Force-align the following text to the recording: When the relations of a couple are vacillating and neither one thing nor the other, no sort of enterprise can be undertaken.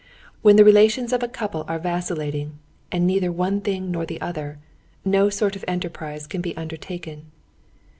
When 0.41 0.55
the 0.55 0.63
relations 0.65 1.13
of 1.13 1.21
a 1.21 1.27
couple 1.27 1.63
are 1.67 1.77
vacillating 1.77 2.57
and 2.91 3.05
neither 3.05 3.31
one 3.31 3.61
thing 3.61 3.91
nor 3.91 4.03
the 4.03 4.19
other, 4.19 4.57
no 5.05 5.29
sort 5.29 5.55
of 5.55 5.63
enterprise 5.67 6.25
can 6.25 6.41
be 6.41 6.57
undertaken. 6.57 7.27